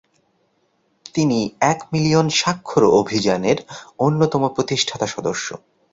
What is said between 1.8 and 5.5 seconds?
Million স্বাক্ষর অভিযানের অন্যতম প্রতিষ্ঠাতা সদস্য।